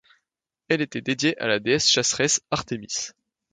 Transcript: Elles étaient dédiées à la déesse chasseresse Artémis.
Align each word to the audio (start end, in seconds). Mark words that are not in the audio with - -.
Elles 0.67 0.81
étaient 0.81 0.99
dédiées 1.03 1.39
à 1.39 1.45
la 1.45 1.59
déesse 1.59 1.87
chasseresse 1.87 2.41
Artémis. 2.49 3.11